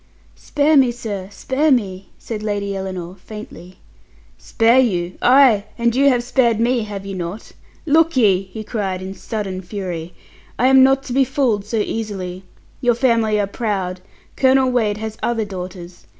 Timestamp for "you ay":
4.79-5.65